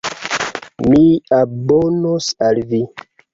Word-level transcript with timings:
Mi 0.87 1.01
abonos 1.41 2.31
al 2.49 2.63
vi 2.73 2.81